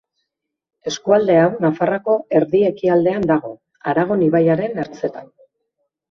Eskualde 0.91 1.33
hau 1.41 1.49
Nafarroako 1.65 2.15
erdi-ekialdean 2.39 3.27
dago, 3.33 3.51
Aragon 3.93 4.23
ibaiaren 4.29 4.81
ertzetan. 4.85 5.29